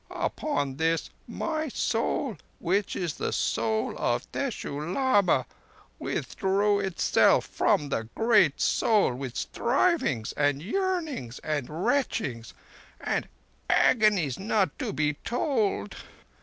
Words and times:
Upon 0.17 0.77
this 0.77 1.11
my 1.27 1.67
Soul, 1.67 2.37
which 2.57 2.95
is 2.95 3.13
the 3.13 3.31
Soul 3.31 3.93
of 3.99 4.25
Teshoo 4.31 4.91
Lama, 4.95 5.45
withdrew 5.99 6.79
itself 6.79 7.45
from 7.45 7.89
the 7.89 8.09
Great 8.15 8.59
Soul 8.59 9.13
with 9.13 9.35
strivings 9.35 10.31
and 10.33 10.59
yearnings 10.63 11.37
and 11.43 11.67
retchings 11.69 12.55
and 12.99 13.27
agonies 13.69 14.39
not 14.39 14.79
to 14.79 14.91
be 14.91 15.17
told. 15.23 15.97